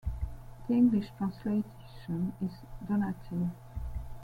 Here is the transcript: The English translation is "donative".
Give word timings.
The 0.67 0.73
English 0.73 1.09
translation 1.19 2.33
is 2.43 2.49
"donative". 2.89 3.49